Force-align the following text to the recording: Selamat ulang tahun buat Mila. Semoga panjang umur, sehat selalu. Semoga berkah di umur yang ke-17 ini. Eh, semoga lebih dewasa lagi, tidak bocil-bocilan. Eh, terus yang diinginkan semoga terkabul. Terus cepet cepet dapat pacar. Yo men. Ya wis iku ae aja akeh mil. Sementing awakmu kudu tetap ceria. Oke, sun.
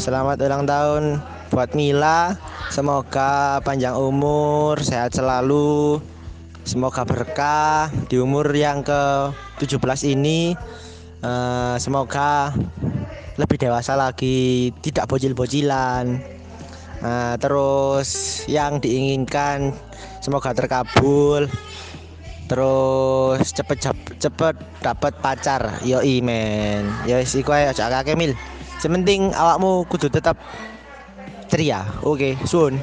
Selamat 0.00 0.40
ulang 0.40 0.64
tahun 0.64 1.20
buat 1.52 1.76
Mila. 1.76 2.32
Semoga 2.72 3.60
panjang 3.60 3.92
umur, 3.92 4.80
sehat 4.80 5.12
selalu. 5.12 6.00
Semoga 6.64 7.04
berkah 7.04 7.92
di 8.08 8.16
umur 8.16 8.48
yang 8.48 8.80
ke-17 8.80 10.08
ini. 10.08 10.56
Eh, 11.20 11.76
semoga 11.76 12.48
lebih 13.36 13.60
dewasa 13.60 13.92
lagi, 13.92 14.72
tidak 14.80 15.04
bocil-bocilan. 15.04 16.16
Eh, 17.04 17.34
terus 17.36 18.40
yang 18.48 18.80
diinginkan 18.80 19.76
semoga 20.24 20.56
terkabul. 20.56 21.44
Terus 22.48 23.52
cepet 23.52 23.92
cepet 24.16 24.56
dapat 24.80 25.12
pacar. 25.20 25.76
Yo 25.84 26.00
men. 26.24 26.88
Ya 27.04 27.20
wis 27.20 27.36
iku 27.36 27.52
ae 27.52 27.68
aja 27.68 27.92
akeh 27.92 28.16
mil. 28.16 28.32
Sementing 28.80 29.36
awakmu 29.36 29.84
kudu 29.92 30.08
tetap 30.08 30.40
ceria. 31.52 31.84
Oke, 32.00 32.40
sun. 32.48 32.80